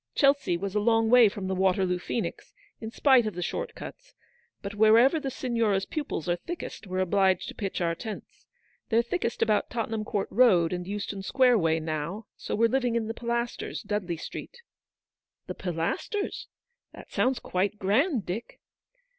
[0.15, 4.15] Chelsea was a long way from the Waterloo Phcenix, in spite of the short cuts;
[4.63, 8.47] but wherever the Signora's pupils are thickest, we're obliged to pitch our tents.
[8.89, 13.05] They're thickest about Tottenham court Road and Euston Square way now: so we're living in
[13.05, 14.63] the Pilasters, Dudley Street."'?
[15.45, 16.47] The Pilasters!
[16.93, 18.59] That sounds quite grand, Dick."